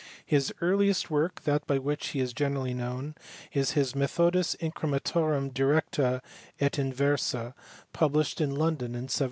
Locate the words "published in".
7.93-8.49